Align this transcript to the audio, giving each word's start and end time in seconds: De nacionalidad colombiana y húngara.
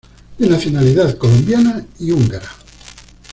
De 0.39 0.47
nacionalidad 0.49 1.15
colombiana 1.15 1.85
y 1.99 2.09
húngara. 2.11 2.49